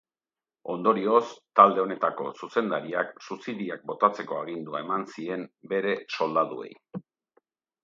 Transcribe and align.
Ondorioz, 0.75 1.27
talde 1.59 1.83
honetako 1.83 2.29
zuzendariak 2.39 3.13
suziriak 3.27 3.85
botatzeko 3.93 4.41
agindua 4.47 4.83
eman 4.87 5.07
zien 5.17 5.47
bere 5.77 5.95
soldaduei. 6.19 6.75